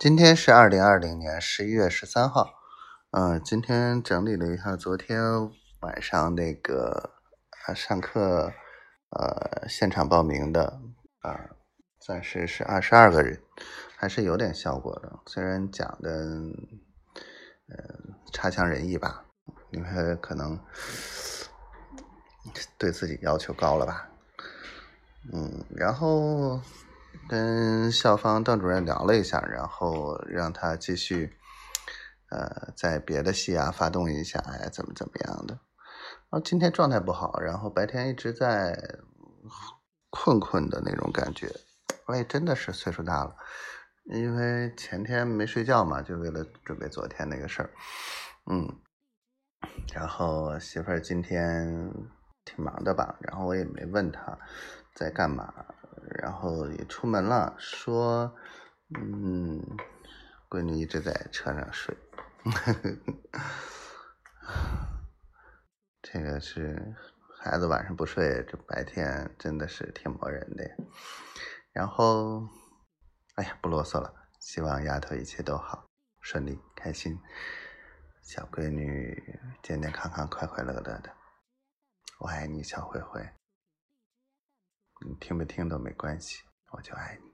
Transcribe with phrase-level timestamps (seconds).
[0.00, 2.54] 今天是二零二零年十一月十三号，
[3.10, 7.10] 嗯，今天整理了一下昨天晚上那个
[7.74, 8.50] 上课
[9.10, 10.80] 呃现场报名的
[11.20, 11.50] 啊，
[12.00, 13.42] 暂时是二十二个人，
[13.94, 16.54] 还是有点效果的，虽然讲的嗯
[18.32, 19.26] 差强人意吧，
[19.70, 20.58] 因为可能
[22.78, 24.08] 对自己要求高了吧，
[25.30, 26.58] 嗯，然后。
[27.28, 27.59] 跟
[27.90, 31.36] 校方邓主任聊了一下，然后让他继续，
[32.30, 35.54] 呃，在别的系啊发动一下，哎，怎么怎么样的。
[35.54, 38.98] 然后今天状态不好，然后白天一直在
[40.10, 41.50] 困困的那种感觉。
[42.06, 43.36] 哎，真的是岁数大了，
[44.04, 47.70] 因为前天没睡觉嘛，就为了准备昨天那个事儿。
[48.46, 48.80] 嗯，
[49.92, 51.92] 然后媳妇儿今天
[52.44, 54.38] 挺忙的吧，然后我也没问她
[54.94, 55.52] 在干嘛。
[56.20, 58.36] 然后也出门了，说，
[58.94, 59.58] 嗯，
[60.50, 61.96] 闺女一直在车上睡，
[66.02, 66.94] 这个是
[67.38, 70.70] 孩子晚上不睡，这白天真的是挺磨人的。
[71.72, 72.46] 然后，
[73.36, 75.86] 哎呀，不啰嗦了，希望丫头一切都好，
[76.20, 77.18] 顺利开心，
[78.22, 81.14] 小闺女健健康康、快快乐乐的，
[82.18, 83.26] 我爱你，小灰灰。
[85.00, 87.29] 你听不听都没关系，我就爱你。